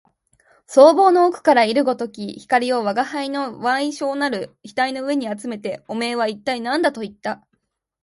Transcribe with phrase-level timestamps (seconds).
[0.65, 7.45] 双眸の奥から射るごとき光を吾輩の矮小なる額の上にあつめて、おめえは一体何だと言った